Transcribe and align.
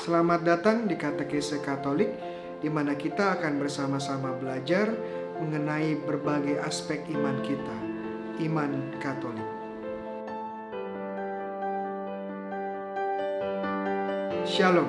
Selamat 0.00 0.40
datang 0.40 0.88
di 0.88 0.96
Katekese 0.96 1.60
Katolik, 1.60 2.08
di 2.64 2.72
mana 2.72 2.96
kita 2.96 3.36
akan 3.36 3.60
bersama-sama 3.60 4.32
belajar 4.32 4.88
mengenai 5.36 5.92
berbagai 5.92 6.56
aspek 6.56 7.04
iman 7.12 7.36
kita, 7.44 7.76
iman 8.48 8.96
Katolik. 8.96 9.44
Shalom, 14.48 14.88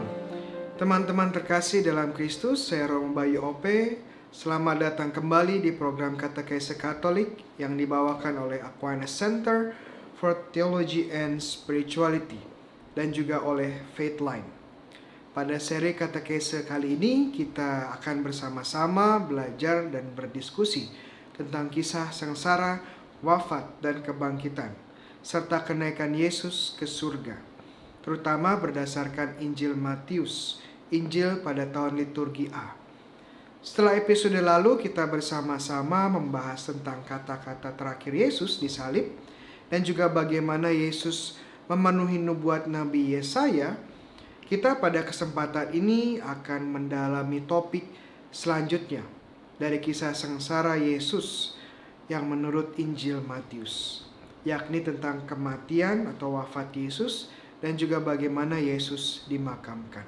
teman-teman 0.80 1.36
terkasih 1.36 1.84
dalam 1.84 2.16
Kristus, 2.16 2.72
saya 2.72 2.88
Romo 2.96 3.12
Bayu 3.12 3.44
Ope. 3.44 4.00
Selamat 4.32 4.80
datang 4.80 5.12
kembali 5.12 5.60
di 5.60 5.76
program 5.76 6.16
Katekese 6.16 6.80
Katolik 6.80 7.60
yang 7.60 7.76
dibawakan 7.76 8.48
oleh 8.48 8.64
Aquinas 8.64 9.12
Center 9.12 9.76
for 10.16 10.40
Theology 10.56 11.12
and 11.12 11.44
Spirituality 11.44 12.40
dan 12.96 13.12
juga 13.12 13.44
oleh 13.44 13.76
Faithline. 13.92 14.61
Pada 15.32 15.56
seri 15.64 15.96
katekese 15.96 16.68
kali 16.68 17.00
ini 17.00 17.32
kita 17.32 17.96
akan 17.96 18.20
bersama-sama 18.20 19.16
belajar 19.16 19.88
dan 19.88 20.12
berdiskusi 20.12 20.92
tentang 21.32 21.72
kisah 21.72 22.12
sengsara, 22.12 22.84
wafat 23.24 23.64
dan 23.80 24.04
kebangkitan 24.04 24.76
serta 25.24 25.64
kenaikan 25.64 26.12
Yesus 26.12 26.76
ke 26.76 26.84
surga. 26.84 27.40
Terutama 28.04 28.60
berdasarkan 28.60 29.40
Injil 29.40 29.72
Matius, 29.72 30.60
Injil 30.92 31.40
pada 31.40 31.64
tahun 31.64 31.96
liturgi 31.96 32.52
A. 32.52 32.76
Setelah 33.64 33.96
episode 33.96 34.36
lalu 34.36 34.84
kita 34.84 35.08
bersama-sama 35.08 36.12
membahas 36.12 36.76
tentang 36.76 37.08
kata-kata 37.08 37.72
terakhir 37.72 38.12
Yesus 38.12 38.60
di 38.60 38.68
salib 38.68 39.08
dan 39.72 39.80
juga 39.80 40.12
bagaimana 40.12 40.76
Yesus 40.76 41.40
memenuhi 41.72 42.20
nubuat 42.20 42.68
Nabi 42.68 43.16
Yesaya 43.16 43.80
kita 44.52 44.76
pada 44.84 45.00
kesempatan 45.08 45.72
ini 45.72 46.20
akan 46.20 46.76
mendalami 46.76 47.40
topik 47.48 47.88
selanjutnya 48.36 49.00
dari 49.56 49.80
kisah 49.80 50.12
sengsara 50.12 50.76
Yesus 50.76 51.56
yang 52.12 52.28
menurut 52.28 52.76
Injil 52.76 53.24
Matius, 53.24 54.04
yakni 54.44 54.84
tentang 54.84 55.24
kematian 55.24 56.12
atau 56.12 56.36
wafat 56.36 56.68
Yesus 56.76 57.32
dan 57.64 57.80
juga 57.80 58.04
bagaimana 58.04 58.60
Yesus 58.60 59.24
dimakamkan. 59.32 60.04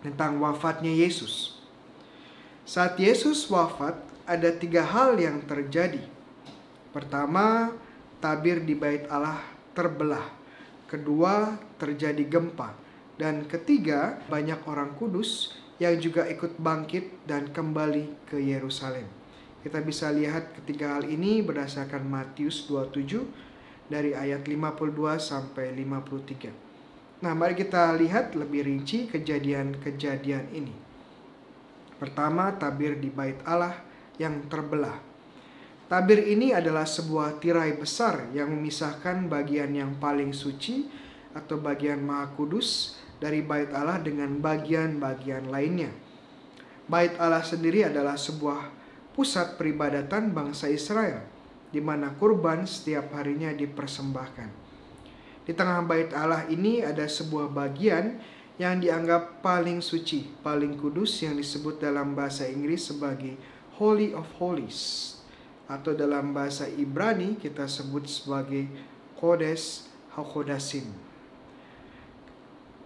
Tentang 0.00 0.40
wafatnya 0.40 0.88
Yesus. 0.88 1.60
Saat 2.64 2.96
Yesus 2.96 3.44
wafat, 3.52 4.00
ada 4.24 4.48
tiga 4.48 4.80
hal 4.80 5.20
yang 5.20 5.44
terjadi. 5.44 6.00
Pertama, 6.96 7.76
tabir 8.16 8.64
di 8.64 8.72
bait 8.72 9.04
Allah 9.12 9.44
terbelah. 9.76 10.24
Kedua, 10.88 11.60
terjadi 11.76 12.24
gempa 12.24 12.88
dan 13.20 13.44
ketiga, 13.44 14.16
banyak 14.32 14.64
orang 14.64 14.96
kudus 14.96 15.52
yang 15.76 16.00
juga 16.00 16.24
ikut 16.24 16.56
bangkit 16.56 17.28
dan 17.28 17.52
kembali 17.52 18.24
ke 18.24 18.40
Yerusalem. 18.40 19.04
Kita 19.60 19.84
bisa 19.84 20.08
lihat 20.08 20.56
ketiga 20.56 20.96
hal 20.96 21.04
ini 21.04 21.44
berdasarkan 21.44 22.00
Matius 22.00 22.64
27 22.64 23.92
dari 23.92 24.16
ayat 24.16 24.48
52 24.48 25.20
sampai 25.20 25.68
53. 25.76 27.20
Nah, 27.20 27.36
mari 27.36 27.52
kita 27.52 27.92
lihat 28.00 28.32
lebih 28.32 28.64
rinci 28.64 29.04
kejadian-kejadian 29.12 30.56
ini. 30.56 30.72
Pertama, 32.00 32.56
tabir 32.56 32.96
di 32.96 33.12
bait 33.12 33.36
Allah 33.44 33.76
yang 34.16 34.48
terbelah. 34.48 34.96
Tabir 35.92 36.24
ini 36.24 36.56
adalah 36.56 36.88
sebuah 36.88 37.36
tirai 37.36 37.76
besar 37.76 38.32
yang 38.32 38.48
memisahkan 38.48 39.28
bagian 39.28 39.76
yang 39.76 40.00
paling 40.00 40.32
suci 40.32 40.88
atau 41.36 41.60
bagian 41.60 42.00
maha 42.00 42.32
kudus 42.32 42.99
dari 43.20 43.44
bait 43.44 43.68
Allah 43.70 44.00
dengan 44.00 44.40
bagian-bagian 44.40 45.52
lainnya. 45.52 45.92
Bait 46.90 47.14
Allah 47.20 47.44
sendiri 47.44 47.86
adalah 47.86 48.16
sebuah 48.16 48.72
pusat 49.14 49.60
peribadatan 49.60 50.32
bangsa 50.32 50.66
Israel, 50.72 51.22
di 51.70 51.78
mana 51.78 52.16
kurban 52.16 52.66
setiap 52.66 53.12
harinya 53.14 53.52
dipersembahkan. 53.54 54.48
Di 55.44 55.52
tengah 55.52 55.84
bait 55.84 56.10
Allah 56.16 56.48
ini 56.48 56.80
ada 56.80 57.04
sebuah 57.04 57.52
bagian 57.52 58.18
yang 58.60 58.80
dianggap 58.80 59.44
paling 59.44 59.84
suci, 59.84 60.28
paling 60.40 60.80
kudus 60.80 61.20
yang 61.22 61.36
disebut 61.36 61.80
dalam 61.80 62.16
bahasa 62.16 62.48
Inggris 62.48 62.90
sebagai 62.90 63.36
Holy 63.80 64.12
of 64.12 64.28
Holies 64.36 65.16
atau 65.70 65.94
dalam 65.94 66.34
bahasa 66.34 66.66
Ibrani 66.66 67.38
kita 67.38 67.70
sebut 67.70 68.04
sebagai 68.10 68.66
Kodes 69.16 69.86
HaKodasim. 70.12 71.09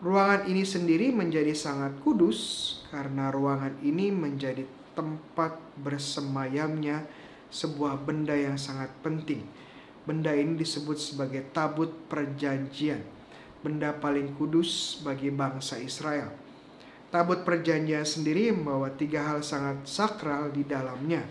Ruangan 0.05 0.45
ini 0.53 0.69
sendiri 0.69 1.09
menjadi 1.17 1.57
sangat 1.57 1.97
kudus 2.05 2.77
karena 2.93 3.33
ruangan 3.33 3.73
ini 3.81 4.13
menjadi 4.13 4.69
tempat 4.93 5.57
bersemayamnya 5.81 7.09
sebuah 7.49 8.05
benda 8.05 8.37
yang 8.37 8.61
sangat 8.61 8.93
penting. 9.01 9.41
Benda 10.05 10.37
ini 10.37 10.61
disebut 10.61 11.01
sebagai 11.01 11.49
tabut 11.57 11.89
perjanjian, 12.13 13.01
benda 13.65 13.97
paling 13.97 14.37
kudus 14.37 15.01
bagi 15.01 15.33
bangsa 15.33 15.81
Israel. 15.81 16.37
Tabut 17.09 17.41
perjanjian 17.41 18.05
sendiri 18.05 18.53
membawa 18.53 18.93
tiga 18.93 19.25
hal 19.25 19.41
sangat 19.41 19.89
sakral 19.89 20.53
di 20.53 20.69
dalamnya. 20.69 21.25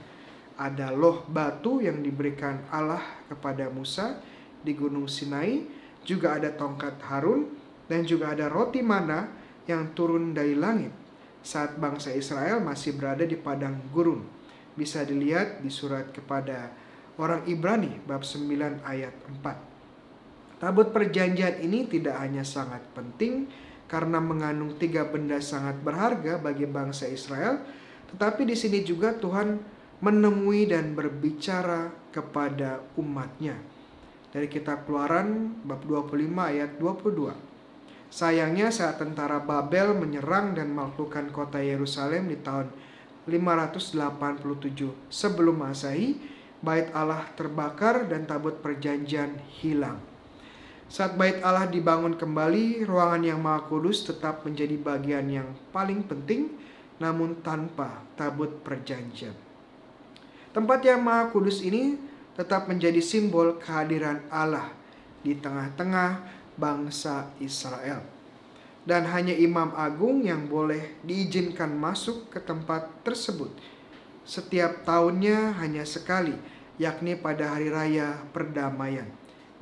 Ada 0.57 0.90
loh 0.90 1.22
batu 1.29 1.78
yang 1.78 2.01
diberikan 2.01 2.66
Allah 2.73 3.22
kepada 3.29 3.69
Musa 3.69 4.17
di 4.66 4.73
Gunung 4.73 5.05
Sinai, 5.05 5.61
juga 6.01 6.41
ada 6.41 6.50
tongkat 6.50 6.97
Harun, 7.05 7.62
dan 7.88 8.08
juga 8.08 8.32
ada 8.32 8.48
roti 8.48 8.80
mana 8.80 9.28
yang 9.68 9.92
turun 9.96 10.36
dari 10.36 10.56
langit 10.56 10.92
saat 11.44 11.76
bangsa 11.76 12.16
Israel 12.16 12.64
masih 12.64 12.96
berada 12.96 13.28
di 13.28 13.36
padang 13.36 13.76
gurun. 13.92 14.24
Bisa 14.74 15.06
dilihat 15.06 15.62
di 15.62 15.70
surat 15.70 16.10
kepada 16.10 16.72
orang 17.20 17.46
Ibrani 17.46 18.02
bab 18.08 18.26
9 18.26 18.82
ayat 18.88 19.14
4. 19.44 20.58
Tabut 20.64 20.96
perjanjian 20.96 21.60
ini 21.60 21.86
tidak 21.92 22.18
hanya 22.24 22.42
sangat 22.48 22.82
penting 22.96 23.52
karena 23.92 24.18
mengandung 24.24 24.80
tiga 24.80 25.06
benda 25.06 25.38
sangat 25.44 25.78
berharga 25.84 26.40
bagi 26.40 26.66
bangsa 26.66 27.06
Israel, 27.06 27.62
tetapi 28.10 28.48
di 28.48 28.56
sini 28.58 28.82
juga 28.82 29.14
Tuhan 29.14 29.60
menemui 30.02 30.72
dan 30.72 30.98
berbicara 30.98 31.92
kepada 32.10 32.82
umatnya. 32.98 33.60
Dari 34.34 34.50
kitab 34.50 34.90
Keluaran 34.90 35.62
bab 35.62 35.86
25 35.86 36.10
ayat 36.42 36.82
22. 36.82 37.53
Sayangnya 38.13 38.69
saat 38.69 39.01
tentara 39.01 39.41
Babel 39.41 39.97
menyerang 39.97 40.53
dan 40.53 40.69
menaklukkan 40.69 41.34
kota 41.34 41.57
Yerusalem 41.57 42.29
di 42.29 42.38
tahun 42.46 42.69
587 43.25 43.97
sebelum 45.09 45.57
Masehi, 45.57 46.22
bait 46.62 46.94
Allah 46.94 47.25
terbakar 47.34 48.06
dan 48.06 48.29
tabut 48.29 48.62
perjanjian 48.62 49.41
hilang. 49.57 49.97
Saat 50.85 51.18
bait 51.18 51.41
Allah 51.41 51.66
dibangun 51.66 52.13
kembali, 52.13 52.85
ruangan 52.85 53.25
yang 53.25 53.41
Maha 53.41 53.66
Kudus 53.66 54.06
tetap 54.06 54.46
menjadi 54.46 54.78
bagian 54.78 55.25
yang 55.25 55.50
paling 55.73 56.06
penting 56.06 56.53
namun 57.02 57.41
tanpa 57.41 58.06
tabut 58.13 58.62
perjanjian. 58.62 59.34
Tempat 60.53 60.85
yang 60.85 61.02
Maha 61.02 61.34
Kudus 61.34 61.66
ini 61.66 61.97
tetap 62.38 62.69
menjadi 62.69 63.02
simbol 63.02 63.57
kehadiran 63.57 64.22
Allah 64.29 64.69
di 65.25 65.34
tengah-tengah 65.34 66.43
bangsa 66.56 67.31
Israel. 67.41 68.03
Dan 68.84 69.08
hanya 69.08 69.31
imam 69.31 69.72
agung 69.80 70.28
yang 70.28 70.52
boleh 70.52 71.00
diizinkan 71.08 71.72
masuk 71.72 72.28
ke 72.28 72.44
tempat 72.44 72.91
tersebut. 73.08 73.50
Setiap 74.28 74.84
tahunnya 74.84 75.56
hanya 75.59 75.88
sekali, 75.88 76.36
yakni 76.75 77.16
pada 77.16 77.56
hari 77.56 77.72
raya 77.72 78.19
perdamaian. 78.36 79.08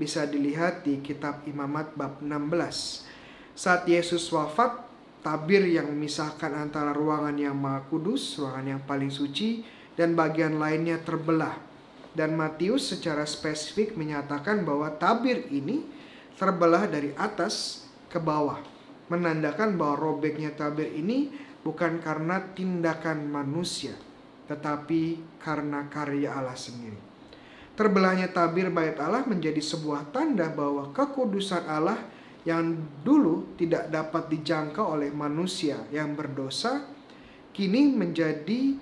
Bisa 0.02 0.26
dilihat 0.26 0.82
di 0.82 0.98
kitab 1.06 1.46
Imamat 1.46 1.94
bab 1.94 2.18
16. 2.18 3.06
Saat 3.54 3.86
Yesus 3.86 4.26
wafat, 4.34 4.90
tabir 5.22 5.62
yang 5.70 5.86
memisahkan 5.94 6.50
antara 6.58 6.90
ruangan 6.90 7.38
yang 7.38 7.54
maha 7.54 7.86
kudus, 7.94 8.42
ruangan 8.42 8.78
yang 8.78 8.82
paling 8.90 9.14
suci, 9.14 9.62
dan 9.94 10.18
bagian 10.18 10.58
lainnya 10.58 10.98
terbelah. 10.98 11.62
Dan 12.12 12.36
Matius 12.36 12.92
secara 12.92 13.24
spesifik 13.24 13.96
menyatakan 13.96 14.68
bahwa 14.68 14.92
tabir 14.98 15.48
ini 15.48 15.88
terbelah 16.42 16.90
dari 16.90 17.14
atas 17.14 17.86
ke 18.10 18.18
bawah, 18.18 18.58
menandakan 19.14 19.78
bahwa 19.78 20.18
robeknya 20.18 20.50
tabir 20.58 20.90
ini 20.90 21.30
bukan 21.62 22.02
karena 22.02 22.42
tindakan 22.58 23.30
manusia, 23.30 23.94
tetapi 24.50 25.22
karena 25.38 25.86
karya 25.94 26.34
Allah 26.34 26.58
sendiri. 26.58 26.98
Terbelahnya 27.78 28.34
tabir 28.34 28.74
bait 28.74 28.98
Allah 28.98 29.22
menjadi 29.22 29.62
sebuah 29.62 30.10
tanda 30.10 30.50
bahwa 30.50 30.90
kekudusan 30.90 31.70
Allah 31.70 32.02
yang 32.42 32.74
dulu 33.06 33.54
tidak 33.54 33.94
dapat 33.94 34.34
dijangkau 34.34 34.98
oleh 34.98 35.14
manusia 35.14 35.78
yang 35.94 36.18
berdosa 36.18 36.90
kini 37.54 37.94
menjadi 37.94 38.82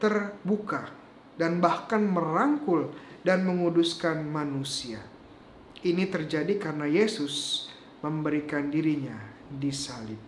terbuka 0.00 0.88
dan 1.36 1.60
bahkan 1.60 2.00
merangkul 2.00 2.88
dan 3.20 3.44
menguduskan 3.44 4.24
manusia. 4.24 5.17
Ini 5.84 6.10
terjadi 6.10 6.58
karena 6.58 6.90
Yesus 6.90 7.66
memberikan 8.02 8.66
dirinya 8.70 9.14
di 9.48 9.70
salib. 9.70 10.18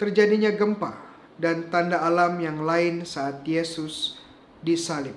terjadinya 0.00 0.48
gempa 0.56 0.96
dan 1.36 1.68
tanda 1.68 2.00
alam 2.00 2.40
yang 2.40 2.64
lain 2.64 3.04
saat 3.04 3.44
Yesus 3.44 4.16
disalib. 4.64 5.12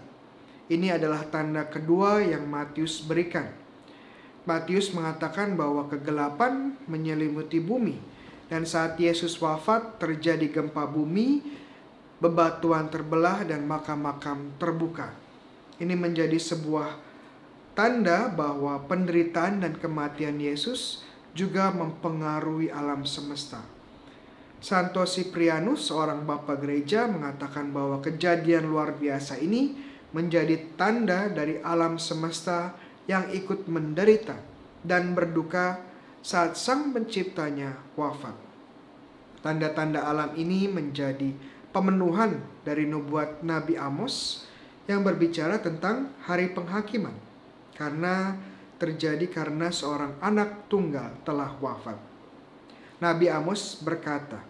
Ini 0.67 0.99
adalah 0.99 1.23
tanda 1.31 1.63
kedua 1.63 2.19
yang 2.19 2.43
Matius 2.51 2.99
berikan. 2.99 3.47
Matius 4.43 4.91
mengatakan 4.91 5.55
bahwa 5.55 5.87
kegelapan 5.87 6.75
menyelimuti 6.83 7.63
bumi 7.63 7.95
dan 8.51 8.67
saat 8.67 8.99
Yesus 8.99 9.39
wafat 9.39 10.03
terjadi 10.03 10.51
gempa 10.51 10.83
bumi, 10.83 11.39
bebatuan 12.19 12.91
terbelah 12.91 13.47
dan 13.47 13.63
makam-makam 13.63 14.51
terbuka. 14.59 15.15
Ini 15.79 15.95
menjadi 15.95 16.35
sebuah 16.35 17.12
tanda 17.73 18.29
bahwa 18.29 18.85
penderitaan 18.85 19.65
dan 19.65 19.73
kematian 19.77 20.37
Yesus 20.37 21.01
juga 21.33 21.73
mempengaruhi 21.73 22.69
alam 22.69 23.01
semesta. 23.09 23.65
Santo 24.63 25.03
Siprianus, 25.03 25.91
seorang 25.91 26.23
bapak 26.23 26.63
gereja, 26.63 27.09
mengatakan 27.09 27.73
bahwa 27.75 27.99
kejadian 27.99 28.69
luar 28.69 28.95
biasa 28.95 29.41
ini 29.41 29.75
menjadi 30.15 30.77
tanda 30.79 31.27
dari 31.27 31.59
alam 31.59 31.99
semesta 31.99 32.77
yang 33.09 33.27
ikut 33.33 33.67
menderita 33.67 34.39
dan 34.85 35.11
berduka 35.11 35.83
saat 36.23 36.55
sang 36.55 36.95
penciptanya 36.95 37.75
wafat. 37.99 38.37
Tanda-tanda 39.43 40.07
alam 40.07 40.31
ini 40.39 40.71
menjadi 40.71 41.35
pemenuhan 41.75 42.39
dari 42.63 42.87
nubuat 42.87 43.43
Nabi 43.43 43.75
Amos 43.75 44.47
yang 44.87 45.03
berbicara 45.03 45.59
tentang 45.59 46.15
hari 46.23 46.55
penghakiman 46.55 47.22
karena 47.73 48.37
terjadi 48.77 49.29
karena 49.29 49.69
seorang 49.71 50.17
anak 50.19 50.67
tunggal 50.67 51.13
telah 51.23 51.55
wafat. 51.61 51.95
Nabi 52.99 53.27
Amos 53.31 53.79
berkata, 53.79 54.43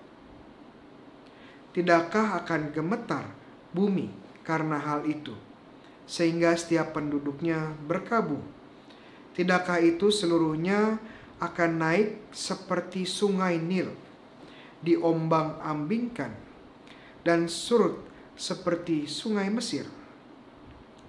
"Tidakkah 1.73 2.41
akan 2.43 2.73
gemetar 2.73 3.25
bumi 3.73 4.09
karena 4.45 4.77
hal 4.77 5.05
itu, 5.09 5.33
sehingga 6.05 6.53
setiap 6.53 6.93
penduduknya 6.97 7.73
berkabung? 7.85 8.45
Tidakkah 9.33 9.81
itu 9.81 10.13
seluruhnya 10.13 11.01
akan 11.41 11.71
naik 11.81 12.29
seperti 12.29 13.09
sungai 13.09 13.57
Nil, 13.57 13.89
diombang-ambingkan, 14.85 16.31
dan 17.25 17.49
surut 17.49 17.97
seperti 18.37 19.09
sungai 19.09 19.49
Mesir. 19.49 20.02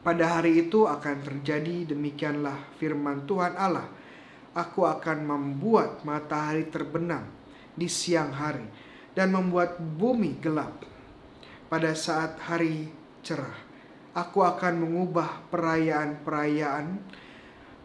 Pada 0.05 0.37
hari 0.37 0.69
itu 0.69 0.85
akan 0.85 1.25
terjadi 1.25 1.97
demikianlah 1.97 2.77
firman 2.77 3.25
Tuhan 3.25 3.57
Allah. 3.57 3.89
Aku 4.53 4.85
akan 4.85 5.25
membuat 5.25 6.05
matahari 6.05 6.69
terbenam 6.69 7.25
di 7.73 7.89
siang 7.89 8.29
hari 8.29 8.69
dan 9.17 9.33
membuat 9.33 9.81
bumi 9.81 10.37
gelap. 10.45 10.85
Pada 11.73 11.97
saat 11.97 12.37
hari 12.37 12.93
cerah, 13.25 13.57
aku 14.13 14.45
akan 14.45 14.85
mengubah 14.85 15.41
perayaan-perayaan 15.49 17.01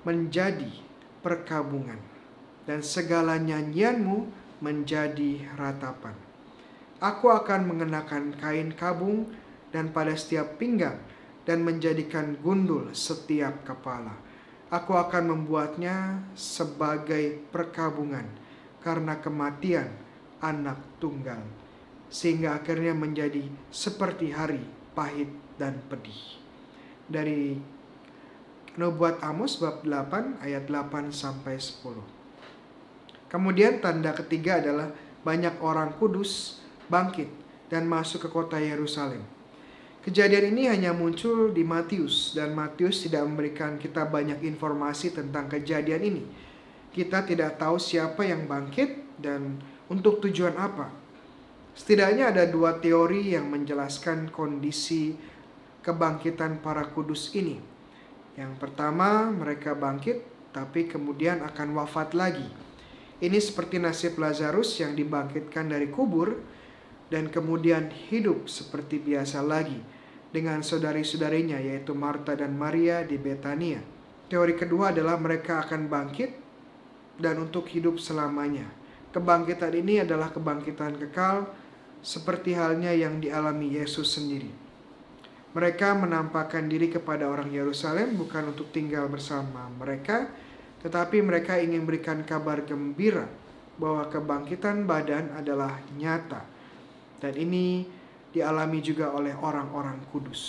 menjadi 0.03 0.75
perkabungan 1.23 2.03
dan 2.67 2.83
segala 2.83 3.39
nyanyianmu 3.39 4.27
menjadi 4.59 5.47
ratapan. 5.55 6.19
Aku 6.99 7.31
akan 7.31 7.63
mengenakan 7.63 8.35
kain 8.35 8.75
kabung 8.75 9.31
dan 9.71 9.95
pada 9.95 10.19
setiap 10.19 10.59
pinggang 10.59 10.99
dan 11.49 11.65
menjadikan 11.65 12.37
gundul 12.45 12.93
setiap 12.93 13.65
kepala. 13.65 14.13
Aku 14.69 14.93
akan 14.93 15.33
membuatnya 15.33 16.21
sebagai 16.37 17.41
perkabungan 17.49 18.29
karena 18.85 19.17
kematian 19.17 19.89
anak 20.45 20.77
tunggal, 21.01 21.41
sehingga 22.05 22.61
akhirnya 22.61 22.93
menjadi 22.93 23.49
seperti 23.73 24.29
hari 24.29 24.61
pahit 24.93 25.33
dan 25.57 25.81
pedih. 25.89 26.37
Dari 27.09 27.57
Nubuat 28.77 29.19
Amos 29.25 29.57
bab 29.57 29.81
8 29.81 30.45
ayat 30.45 30.69
8 30.69 31.09
sampai 31.09 31.57
10. 31.57 31.99
Kemudian 33.27 33.81
tanda 33.81 34.13
ketiga 34.13 34.61
adalah 34.61 34.93
banyak 35.25 35.57
orang 35.59 35.97
kudus 35.97 36.61
bangkit 36.87 37.27
dan 37.67 37.89
masuk 37.89 38.23
ke 38.23 38.29
kota 38.29 38.61
Yerusalem. 38.61 39.38
Kejadian 39.99 40.55
ini 40.55 40.71
hanya 40.71 40.95
muncul 40.95 41.51
di 41.51 41.67
Matius 41.67 42.31
dan 42.31 42.55
Matius 42.55 43.03
tidak 43.03 43.27
memberikan 43.27 43.75
kita 43.75 44.07
banyak 44.07 44.39
informasi 44.47 45.11
tentang 45.11 45.51
kejadian 45.51 45.99
ini. 45.99 46.23
Kita 46.95 47.27
tidak 47.27 47.59
tahu 47.59 47.75
siapa 47.75 48.23
yang 48.23 48.47
bangkit 48.47 49.19
dan 49.19 49.59
untuk 49.91 50.23
tujuan 50.23 50.55
apa. 50.55 50.87
Setidaknya 51.75 52.31
ada 52.31 52.47
dua 52.47 52.79
teori 52.79 53.35
yang 53.35 53.51
menjelaskan 53.51 54.31
kondisi 54.31 55.19
kebangkitan 55.83 56.63
para 56.63 56.87
kudus 56.95 57.35
ini. 57.35 57.59
Yang 58.39 58.55
pertama, 58.55 59.27
mereka 59.27 59.75
bangkit 59.75 60.23
tapi 60.55 60.87
kemudian 60.87 61.43
akan 61.43 61.75
wafat 61.75 62.15
lagi. 62.15 62.47
Ini 63.19 63.35
seperti 63.35 63.83
nasib 63.83 64.15
Lazarus 64.15 64.79
yang 64.79 64.95
dibangkitkan 64.95 65.67
dari 65.67 65.91
kubur 65.91 66.39
dan 67.09 67.27
kemudian 67.29 67.89
hidup 67.89 68.45
seperti 68.45 69.01
biasa 69.01 69.41
lagi 69.41 69.81
dengan 70.29 70.61
saudari-saudarinya 70.61 71.57
yaitu 71.57 71.97
Marta 71.97 72.37
dan 72.37 72.53
Maria 72.53 73.01
di 73.01 73.17
Betania. 73.17 73.81
Teori 74.29 74.53
kedua 74.53 74.93
adalah 74.93 75.17
mereka 75.17 75.65
akan 75.65 75.89
bangkit 75.89 76.31
dan 77.17 77.41
untuk 77.41 77.65
hidup 77.65 77.97
selamanya. 77.97 78.69
Kebangkitan 79.09 79.73
ini 79.73 80.05
adalah 80.05 80.29
kebangkitan 80.29 81.01
kekal 81.01 81.49
seperti 82.05 82.53
halnya 82.53 82.93
yang 82.93 83.17
dialami 83.17 83.73
Yesus 83.73 84.13
sendiri. 84.15 84.53
Mereka 85.49 85.97
menampakkan 85.97 86.69
diri 86.69 86.93
kepada 86.93 87.25
orang 87.25 87.49
Yerusalem 87.49 88.13
bukan 88.21 88.53
untuk 88.53 88.69
tinggal 88.69 89.09
bersama 89.09 89.65
mereka, 89.81 90.29
tetapi 90.85 91.25
mereka 91.25 91.57
ingin 91.57 91.89
berikan 91.89 92.21
kabar 92.21 92.61
gembira 92.69 93.25
bahwa 93.81 94.05
kebangkitan 94.13 94.85
badan 94.85 95.33
adalah 95.33 95.81
nyata. 95.97 96.58
Dan 97.19 97.35
ini 97.35 97.83
dialami 98.31 98.79
juga 98.79 99.11
oleh 99.11 99.35
orang-orang 99.35 99.99
kudus. 100.11 100.43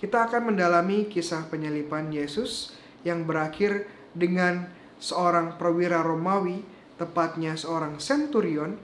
Kita 0.00 0.26
akan 0.26 0.54
mendalami 0.54 1.06
kisah 1.06 1.46
penyelipan 1.52 2.08
Yesus 2.08 2.72
yang 3.04 3.28
berakhir 3.28 3.84
dengan 4.16 4.68
seorang 4.96 5.56
perwira 5.60 6.00
Romawi, 6.00 6.64
tepatnya 6.96 7.56
seorang 7.56 8.00
centurion, 8.00 8.76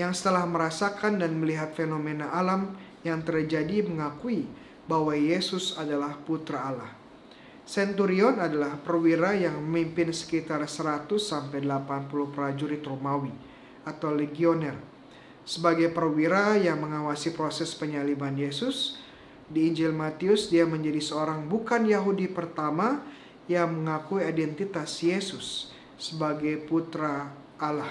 yang 0.00 0.16
setelah 0.16 0.48
merasakan 0.48 1.20
dan 1.20 1.36
melihat 1.36 1.76
fenomena 1.76 2.32
alam 2.32 2.72
yang 3.04 3.20
terjadi 3.20 3.84
mengakui 3.84 4.48
bahwa 4.88 5.12
Yesus 5.12 5.76
adalah 5.76 6.16
putra 6.24 6.72
Allah. 6.72 6.92
Centurion 7.68 8.40
adalah 8.42 8.80
perwira 8.80 9.36
yang 9.36 9.60
memimpin 9.62 10.10
sekitar 10.10 10.64
100 10.64 11.06
sampai 11.20 11.62
80 11.62 12.34
prajurit 12.34 12.82
Romawi 12.82 13.30
atau 13.86 14.10
legioner. 14.10 14.74
Sebagai 15.48 15.90
perwira 15.90 16.54
yang 16.60 16.84
mengawasi 16.84 17.32
proses 17.32 17.72
penyaliban 17.74 18.36
Yesus, 18.36 19.00
di 19.50 19.66
Injil 19.66 19.90
Matius 19.90 20.46
dia 20.46 20.62
menjadi 20.62 21.02
seorang 21.02 21.50
bukan 21.50 21.82
Yahudi 21.82 22.30
pertama 22.30 23.02
yang 23.50 23.82
mengakui 23.82 24.22
identitas 24.22 25.02
Yesus 25.02 25.74
sebagai 25.98 26.54
putra 26.70 27.34
Allah. 27.58 27.90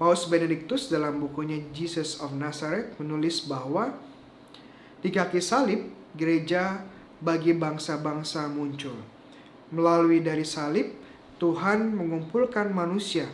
Paus 0.00 0.24
Benedictus 0.26 0.88
dalam 0.88 1.20
bukunya 1.20 1.60
Jesus 1.76 2.18
of 2.18 2.32
Nazareth 2.34 2.96
menulis 2.96 3.44
bahwa 3.44 3.94
di 5.04 5.12
kaki 5.12 5.38
salib 5.38 5.92
gereja 6.16 6.82
bagi 7.20 7.52
bangsa-bangsa 7.54 8.48
muncul. 8.50 8.96
Melalui 9.70 10.24
dari 10.24 10.42
salib, 10.42 10.90
Tuhan 11.36 11.94
mengumpulkan 11.94 12.72
manusia 12.72 13.28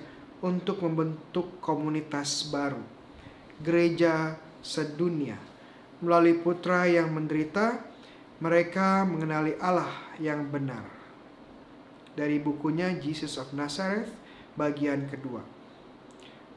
untuk 0.45 0.83
membentuk 0.87 1.59
komunitas 1.59 2.47
baru, 2.49 2.81
gereja 3.63 4.39
sedunia. 4.63 5.39
Melalui 5.99 6.39
putra 6.39 6.87
yang 6.87 7.11
menderita, 7.11 7.83
mereka 8.39 9.03
mengenali 9.03 9.59
Allah 9.59 9.91
yang 10.23 10.47
benar. 10.47 10.87
Dari 12.15 12.39
bukunya 12.39 12.95
Jesus 12.99 13.35
of 13.35 13.51
Nazareth, 13.51 14.11
bagian 14.55 15.11
kedua. 15.11 15.43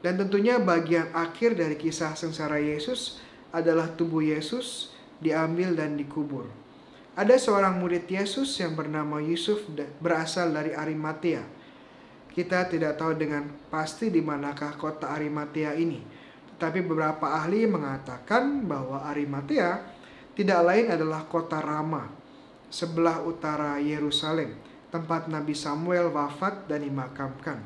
Dan 0.02 0.18
tentunya 0.18 0.58
bagian 0.58 1.10
akhir 1.14 1.54
dari 1.54 1.78
kisah 1.78 2.18
sengsara 2.18 2.58
Yesus 2.58 3.22
adalah 3.54 3.90
tubuh 3.94 4.22
Yesus 4.22 4.90
diambil 5.22 5.78
dan 5.78 5.94
dikubur. 5.94 6.50
Ada 7.14 7.38
seorang 7.38 7.78
murid 7.78 8.10
Yesus 8.10 8.58
yang 8.58 8.74
bernama 8.74 9.22
Yusuf 9.22 9.62
berasal 10.02 10.50
dari 10.50 10.74
Arimatea. 10.74 11.46
Kita 12.32 12.64
tidak 12.64 12.96
tahu 12.96 13.12
dengan 13.20 13.44
pasti 13.68 14.08
di 14.08 14.24
manakah 14.24 14.80
kota 14.80 15.12
Arimatea 15.12 15.76
ini. 15.76 16.00
Tetapi 16.56 16.80
beberapa 16.80 17.28
ahli 17.28 17.68
mengatakan 17.68 18.64
bahwa 18.64 19.04
Arimatea 19.04 19.84
tidak 20.32 20.64
lain 20.64 20.88
adalah 20.88 21.28
kota 21.28 21.60
Rama, 21.60 22.08
sebelah 22.72 23.20
utara 23.20 23.76
Yerusalem, 23.76 24.56
tempat 24.88 25.28
Nabi 25.28 25.52
Samuel 25.52 26.08
wafat 26.08 26.72
dan 26.72 26.80
dimakamkan. 26.80 27.60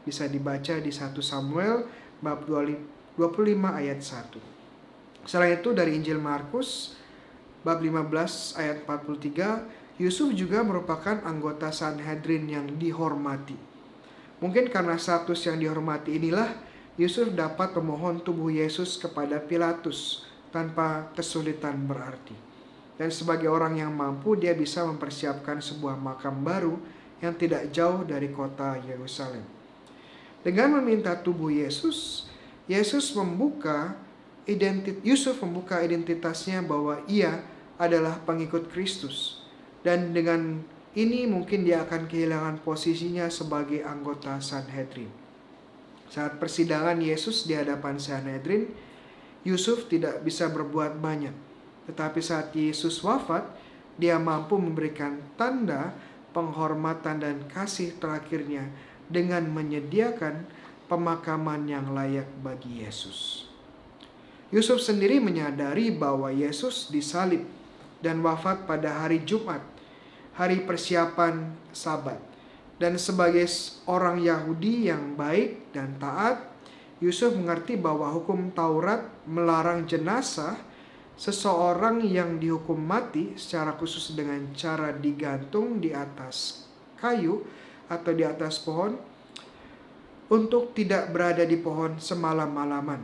Bisa 0.00 0.24
dibaca 0.24 0.80
di 0.80 0.88
1 0.88 1.12
Samuel 1.20 1.84
bab 2.24 2.48
25 2.48 3.20
ayat 3.68 4.00
1. 4.00 5.28
Selain 5.28 5.60
itu 5.60 5.76
dari 5.76 5.92
Injil 5.92 6.16
Markus 6.16 6.96
bab 7.60 7.84
15 7.84 8.56
ayat 8.56 8.80
43, 8.88 10.00
Yusuf 10.00 10.32
juga 10.32 10.64
merupakan 10.64 11.20
anggota 11.20 11.68
Sanhedrin 11.68 12.48
yang 12.48 12.80
dihormati. 12.80 13.75
Mungkin 14.40 14.68
karena 14.68 15.00
status 15.00 15.48
yang 15.48 15.56
dihormati 15.56 16.20
inilah 16.20 16.52
Yusuf 16.96 17.32
dapat 17.32 17.76
memohon 17.76 18.20
tubuh 18.20 18.52
Yesus 18.52 18.96
kepada 18.96 19.40
Pilatus 19.40 20.24
tanpa 20.52 21.12
kesulitan 21.12 21.76
berarti. 21.84 22.32
Dan 22.96 23.12
sebagai 23.12 23.52
orang 23.52 23.76
yang 23.76 23.92
mampu, 23.92 24.36
dia 24.40 24.56
bisa 24.56 24.80
mempersiapkan 24.88 25.60
sebuah 25.60 26.00
makam 26.00 26.40
baru 26.40 26.80
yang 27.20 27.36
tidak 27.36 27.68
jauh 27.68 28.04
dari 28.04 28.32
kota 28.32 28.80
Yerusalem. 28.80 29.44
Dengan 30.40 30.80
meminta 30.80 31.12
tubuh 31.12 31.52
Yesus, 31.52 32.28
Yesus 32.64 33.12
membuka 33.12 33.96
identit 34.48 35.02
Yusuf 35.04 35.42
membuka 35.42 35.82
identitasnya 35.82 36.64
bahwa 36.64 37.02
ia 37.10 37.44
adalah 37.76 38.16
pengikut 38.24 38.72
Kristus. 38.72 39.44
Dan 39.84 40.16
dengan 40.16 40.64
ini 40.96 41.28
mungkin 41.28 41.62
dia 41.68 41.84
akan 41.84 42.08
kehilangan 42.08 42.64
posisinya 42.64 43.28
sebagai 43.28 43.84
anggota 43.84 44.40
Sanhedrin. 44.40 45.12
Saat 46.08 46.40
persidangan 46.40 46.96
Yesus 46.98 47.44
di 47.44 47.52
hadapan 47.52 48.00
Sanhedrin, 48.00 48.72
Yusuf 49.44 49.86
tidak 49.92 50.24
bisa 50.24 50.48
berbuat 50.48 50.98
banyak 50.98 51.46
tetapi 51.86 52.18
saat 52.18 52.50
Yesus 52.52 52.98
wafat, 53.06 53.46
dia 53.96 54.18
mampu 54.18 54.58
memberikan 54.58 55.22
tanda 55.38 55.94
penghormatan 56.34 57.22
dan 57.22 57.36
kasih 57.48 57.96
terakhirnya 57.96 58.68
dengan 59.06 59.46
menyediakan 59.46 60.44
pemakaman 60.90 61.64
yang 61.70 61.94
layak 61.94 62.26
bagi 62.42 62.82
Yesus. 62.84 63.48
Yusuf 64.50 64.82
sendiri 64.82 65.22
menyadari 65.22 65.94
bahwa 65.94 66.30
Yesus 66.30 66.90
disalib 66.90 67.46
dan 68.02 68.20
wafat 68.20 68.66
pada 68.66 69.06
hari 69.06 69.22
Jumat, 69.22 69.62
hari 70.36 70.62
persiapan 70.62 71.56
Sabat. 71.72 72.20
Dan 72.76 73.00
sebagai 73.00 73.48
orang 73.88 74.20
Yahudi 74.20 74.92
yang 74.92 75.16
baik 75.16 75.72
dan 75.72 75.96
taat, 75.96 76.44
Yusuf 77.00 77.32
mengerti 77.32 77.76
bahwa 77.76 78.12
hukum 78.12 78.52
Taurat 78.52 79.04
melarang 79.24 79.88
jenazah 79.88 80.60
seseorang 81.16 82.04
yang 82.04 82.36
dihukum 82.36 82.76
mati 82.76 83.32
secara 83.40 83.72
khusus 83.80 84.12
dengan 84.12 84.52
cara 84.52 84.92
digantung 84.92 85.80
di 85.80 85.96
atas 85.96 86.68
kayu 87.00 87.44
atau 87.88 88.12
di 88.12 88.24
atas 88.24 88.60
pohon 88.60 88.96
untuk 90.28 90.76
tidak 90.76 91.12
berada 91.16 91.48
di 91.48 91.56
pohon 91.56 91.96
semalam-malaman. 91.96 93.00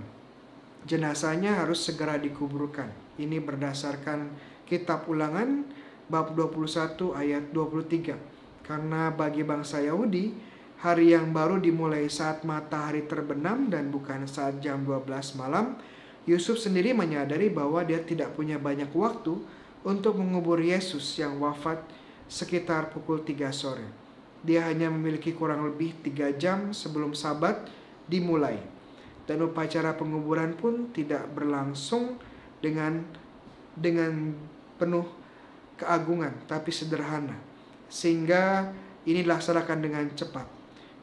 Jenazahnya 0.85 1.65
harus 1.65 1.81
segera 1.81 2.21
dikuburkan. 2.21 2.91
Ini 3.17 3.41
berdasarkan 3.41 4.29
kitab 4.69 5.09
ulangan 5.09 5.69
bab 6.12 6.37
21 6.37 7.16
ayat 7.16 7.49
23. 7.57 8.21
Karena 8.61 9.09
bagi 9.09 9.40
bangsa 9.40 9.81
Yahudi, 9.81 10.37
hari 10.85 11.16
yang 11.16 11.33
baru 11.33 11.57
dimulai 11.57 12.04
saat 12.12 12.45
matahari 12.45 13.09
terbenam 13.09 13.73
dan 13.73 13.88
bukan 13.88 14.28
saat 14.28 14.61
jam 14.61 14.85
12 14.85 15.09
malam, 15.40 15.81
Yusuf 16.28 16.61
sendiri 16.61 16.92
menyadari 16.92 17.49
bahwa 17.49 17.81
dia 17.81 18.04
tidak 18.04 18.37
punya 18.37 18.61
banyak 18.61 18.92
waktu 18.92 19.40
untuk 19.88 20.21
mengubur 20.21 20.61
Yesus 20.61 21.16
yang 21.16 21.40
wafat 21.40 21.81
sekitar 22.28 22.92
pukul 22.92 23.25
3 23.25 23.49
sore. 23.50 23.88
Dia 24.45 24.69
hanya 24.69 24.92
memiliki 24.92 25.33
kurang 25.33 25.64
lebih 25.64 25.97
tiga 26.04 26.28
jam 26.37 26.76
sebelum 26.76 27.16
sabat 27.16 27.66
dimulai. 28.04 28.61
Dan 29.25 29.38
upacara 29.49 29.95
penguburan 29.95 30.59
pun 30.59 30.90
tidak 30.90 31.31
berlangsung 31.31 32.19
dengan 32.59 33.07
dengan 33.78 34.35
penuh 34.76 35.22
keagungan, 35.83 36.33
tapi 36.47 36.71
sederhana. 36.71 37.35
Sehingga 37.91 38.71
ini 39.03 39.27
dilaksanakan 39.27 39.79
dengan 39.83 40.07
cepat. 40.15 40.47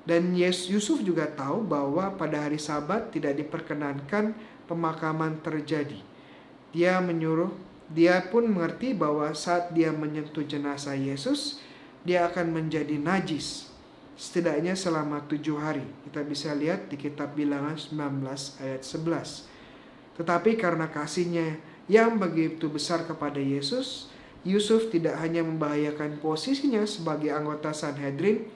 Dan 0.07 0.33
Yusuf 0.33 1.03
juga 1.05 1.29
tahu 1.29 1.61
bahwa 1.61 2.15
pada 2.17 2.47
hari 2.47 2.57
sabat 2.57 3.13
tidak 3.13 3.37
diperkenankan 3.37 4.33
pemakaman 4.65 5.37
terjadi. 5.43 6.01
Dia 6.73 6.97
menyuruh, 7.03 7.51
dia 7.91 8.23
pun 8.25 8.47
mengerti 8.47 8.95
bahwa 8.95 9.29
saat 9.35 9.69
dia 9.75 9.93
menyentuh 9.93 10.41
jenazah 10.41 10.97
Yesus, 10.97 11.61
dia 12.01 12.25
akan 12.25 12.55
menjadi 12.55 12.95
najis. 12.97 13.69
Setidaknya 14.19 14.75
selama 14.75 15.23
tujuh 15.29 15.61
hari. 15.61 15.85
Kita 16.07 16.25
bisa 16.25 16.51
lihat 16.57 16.91
di 16.91 16.99
kitab 16.99 17.37
bilangan 17.37 17.77
19 17.77 18.59
ayat 18.59 18.81
11. 18.83 19.47
Tetapi 20.19 20.59
karena 20.59 20.91
kasihnya 20.91 21.55
yang 21.87 22.19
begitu 22.19 22.67
besar 22.67 23.07
kepada 23.07 23.39
Yesus, 23.39 24.11
Yusuf 24.47 24.87
tidak 24.87 25.19
hanya 25.19 25.43
membahayakan 25.43 26.23
posisinya 26.23 26.87
sebagai 26.87 27.35
anggota 27.35 27.75
Sanhedrin, 27.75 28.47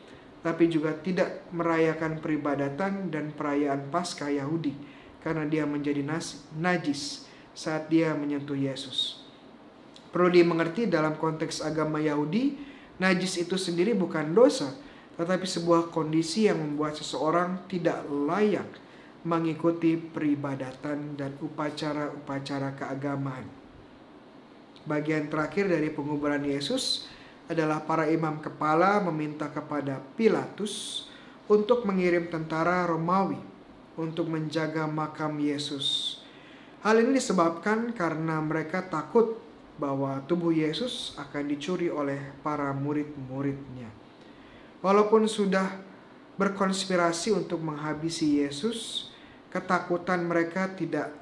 tapi 0.44 0.68
juga 0.72 0.96
tidak 1.00 1.48
merayakan 1.52 2.20
peribadatan 2.20 3.12
dan 3.12 3.32
perayaan 3.36 3.92
Paskah 3.92 4.32
Yahudi 4.32 4.76
karena 5.24 5.48
dia 5.48 5.64
menjadi 5.64 6.04
najis 6.60 7.28
saat 7.56 7.88
dia 7.88 8.12
menyentuh 8.12 8.56
Yesus. 8.56 9.24
Perlu 10.12 10.30
dimengerti 10.30 10.86
dalam 10.86 11.16
konteks 11.16 11.64
agama 11.64 11.98
Yahudi, 11.98 12.60
najis 13.00 13.40
itu 13.40 13.56
sendiri 13.56 13.96
bukan 13.96 14.36
dosa, 14.36 14.76
tetapi 15.16 15.48
sebuah 15.48 15.90
kondisi 15.90 16.52
yang 16.52 16.60
membuat 16.60 17.00
seseorang 17.00 17.66
tidak 17.72 18.04
layak 18.06 18.68
mengikuti 19.24 19.96
peribadatan 19.96 21.16
dan 21.16 21.40
upacara-upacara 21.40 22.76
keagamaan. 22.76 23.63
Bagian 24.84 25.32
terakhir 25.32 25.72
dari 25.72 25.88
penguburan 25.88 26.44
Yesus 26.44 27.08
adalah 27.48 27.88
para 27.88 28.12
imam 28.12 28.44
kepala 28.44 29.00
meminta 29.08 29.48
kepada 29.48 30.04
Pilatus 30.20 31.08
untuk 31.48 31.88
mengirim 31.88 32.28
tentara 32.28 32.84
Romawi 32.84 33.40
untuk 33.96 34.28
menjaga 34.28 34.84
makam 34.84 35.40
Yesus. 35.40 36.20
Hal 36.84 37.00
ini 37.00 37.16
disebabkan 37.16 37.96
karena 37.96 38.44
mereka 38.44 38.84
takut 38.84 39.40
bahwa 39.80 40.20
tubuh 40.28 40.52
Yesus 40.52 41.16
akan 41.16 41.48
dicuri 41.48 41.88
oleh 41.88 42.36
para 42.44 42.68
murid-muridnya. 42.76 43.88
Walaupun 44.84 45.32
sudah 45.32 45.80
berkonspirasi 46.36 47.32
untuk 47.32 47.64
menghabisi 47.64 48.44
Yesus, 48.44 49.08
ketakutan 49.48 50.28
mereka 50.28 50.68
tidak 50.76 51.16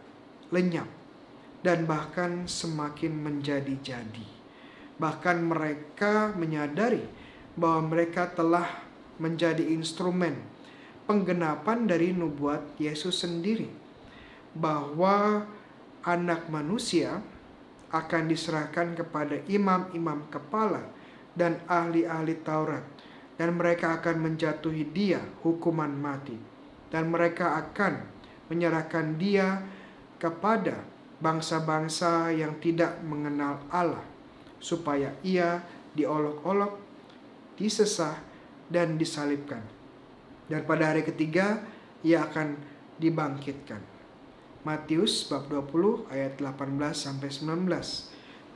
lenyap 0.49 1.00
dan 1.61 1.85
bahkan 1.85 2.49
semakin 2.49 3.13
menjadi-jadi. 3.21 4.27
Bahkan 4.97 5.37
mereka 5.45 6.33
menyadari 6.37 7.05
bahwa 7.57 7.93
mereka 7.93 8.29
telah 8.33 8.65
menjadi 9.21 9.61
instrumen 9.69 10.37
penggenapan 11.05 11.85
dari 11.85 12.13
nubuat 12.13 12.77
Yesus 12.81 13.21
sendiri 13.21 13.69
bahwa 14.57 15.45
anak 16.01 16.49
manusia 16.49 17.21
akan 17.91 18.31
diserahkan 18.31 18.95
kepada 18.97 19.43
imam-imam 19.45 20.25
kepala 20.31 20.81
dan 21.35 21.59
ahli-ahli 21.67 22.39
Taurat 22.41 22.83
dan 23.35 23.55
mereka 23.55 23.99
akan 23.99 24.31
menjatuhi 24.31 24.89
dia 24.91 25.19
hukuman 25.43 25.91
mati 25.91 26.35
dan 26.91 27.11
mereka 27.11 27.59
akan 27.59 28.03
menyerahkan 28.51 29.15
dia 29.15 29.63
kepada 30.19 30.90
bangsa-bangsa 31.21 32.33
yang 32.33 32.57
tidak 32.57 32.97
mengenal 33.05 33.61
Allah 33.69 34.03
supaya 34.57 35.13
ia 35.21 35.61
diolok-olok, 35.93 36.77
disesah 37.55 38.17
dan 38.67 38.97
disalibkan 38.97 39.61
dan 40.51 40.67
pada 40.67 40.91
hari 40.91 41.07
ketiga 41.07 41.63
ia 42.03 42.27
akan 42.27 42.59
dibangkitkan. 42.99 43.79
Matius 44.67 45.25
bab 45.31 45.47
20 45.47 46.11
ayat 46.11 46.35
18 46.37 46.75
sampai 46.91 47.31
19. 47.31 47.71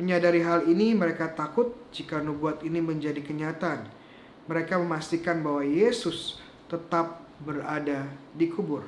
Menyadari 0.04 0.44
hal 0.44 0.68
ini 0.68 0.92
mereka 0.92 1.32
takut 1.32 1.72
jika 1.96 2.20
nubuat 2.20 2.68
ini 2.68 2.84
menjadi 2.84 3.24
kenyataan. 3.24 3.88
Mereka 4.46 4.76
memastikan 4.76 5.40
bahwa 5.40 5.64
Yesus 5.64 6.44
tetap 6.68 7.24
berada 7.42 8.06
di 8.36 8.52
kubur. 8.52 8.84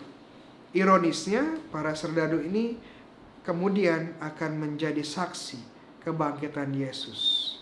Ironisnya, 0.75 1.57
para 1.71 1.95
serdadu 1.95 2.43
ini 2.43 2.77
kemudian 3.47 4.11
akan 4.19 4.59
menjadi 4.59 4.99
saksi 4.99 5.55
kebangkitan 6.03 6.75
Yesus. 6.75 7.55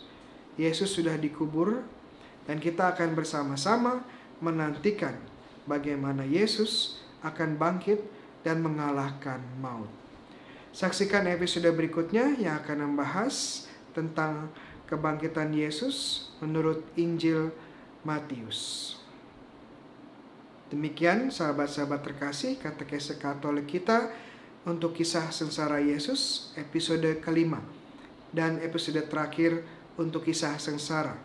Yesus 0.57 0.97
sudah 0.97 1.13
dikubur 1.13 1.85
dan 2.49 2.57
kita 2.57 2.97
akan 2.97 3.13
bersama-sama 3.13 4.01
menantikan 4.41 5.13
bagaimana 5.69 6.25
Yesus 6.25 6.97
akan 7.21 7.61
bangkit 7.61 8.01
dan 8.41 8.65
mengalahkan 8.65 9.37
maut. 9.61 9.89
Saksikan 10.73 11.29
episode 11.29 11.69
berikutnya 11.69 12.33
yang 12.41 12.57
akan 12.65 12.89
membahas 12.89 13.69
tentang 13.93 14.49
kebangkitan 14.89 15.53
Yesus 15.53 16.27
menurut 16.41 16.81
Injil 16.97 17.53
Matius. 18.01 18.93
Demikian 20.73 21.29
sahabat-sahabat 21.29 22.01
terkasih 22.01 22.57
katekese 22.57 23.21
Katolik 23.21 23.69
kita 23.69 24.09
untuk 24.65 24.97
kisah 24.97 25.29
sengsara 25.29 25.77
Yesus 25.77 26.51
episode 26.57 27.21
kelima 27.21 27.61
dan 28.33 28.57
episode 28.65 28.99
terakhir 29.05 29.61
untuk 29.95 30.25
kisah 30.25 30.57
sengsara 30.57 31.15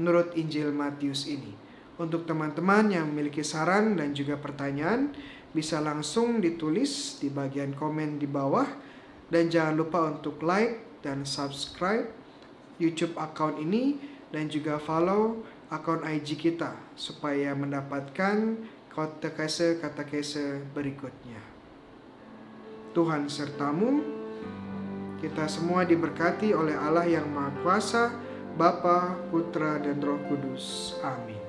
menurut 0.00 0.32
Injil 0.32 0.72
Matius 0.72 1.28
ini. 1.28 1.52
Untuk 2.00 2.24
teman-teman 2.24 2.88
yang 2.88 3.12
memiliki 3.12 3.44
saran 3.44 3.92
dan 4.00 4.16
juga 4.16 4.40
pertanyaan 4.40 5.12
bisa 5.52 5.76
langsung 5.84 6.40
ditulis 6.40 7.20
di 7.20 7.28
bagian 7.28 7.76
komen 7.76 8.16
di 8.16 8.24
bawah 8.24 8.64
dan 9.28 9.52
jangan 9.52 9.76
lupa 9.76 10.08
untuk 10.08 10.40
like 10.40 10.80
dan 11.04 11.28
subscribe 11.28 12.08
YouTube 12.80 13.12
account 13.20 13.60
ini 13.60 14.00
dan 14.32 14.48
juga 14.48 14.80
follow 14.80 15.44
akun 15.68 16.00
IG 16.00 16.40
kita 16.40 16.72
supaya 16.96 17.52
mendapatkan 17.52 18.56
katekese-katekese 18.90 20.72
berikutnya. 20.72 21.39
Tuhan 22.90 23.30
sertamu, 23.30 24.02
kita 25.22 25.46
semua 25.46 25.86
diberkati 25.86 26.50
oleh 26.50 26.74
Allah 26.74 27.06
yang 27.06 27.28
Maha 27.30 27.52
Kuasa, 27.62 28.04
Bapa, 28.58 29.14
Putra, 29.30 29.78
dan 29.78 30.02
Roh 30.02 30.18
Kudus. 30.26 30.98
Amin. 31.06 31.39